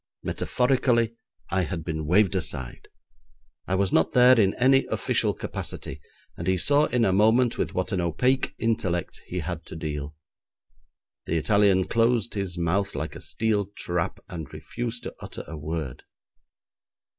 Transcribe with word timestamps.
Metaphorically 0.23 1.13
I 1.51 1.61
had 1.61 1.83
been 1.85 2.07
waved 2.07 2.33
aside. 2.33 2.87
I 3.67 3.75
was 3.75 3.91
not 3.93 4.13
there 4.13 4.39
in 4.39 4.55
any 4.55 4.87
official 4.87 5.31
capacity, 5.35 6.01
and 6.35 6.47
he 6.47 6.57
saw 6.57 6.85
in 6.85 7.05
a 7.05 7.13
moment 7.13 7.59
with 7.59 7.75
what 7.75 7.91
an 7.91 8.01
opaque 8.01 8.55
intellect 8.57 9.21
he 9.27 9.41
had 9.41 9.63
to 9.67 9.75
deal. 9.75 10.15
The 11.27 11.37
Italian 11.37 11.85
closed 11.85 12.33
his 12.33 12.57
mouth 12.57 12.95
like 12.95 13.15
a 13.15 13.21
steel 13.21 13.67
trap, 13.77 14.17
and 14.27 14.51
refused 14.51 15.03
to 15.03 15.13
utter 15.21 15.43
a 15.45 15.55
word. 15.55 16.01